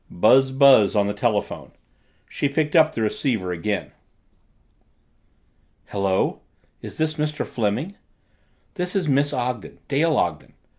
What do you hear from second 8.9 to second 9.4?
is Miss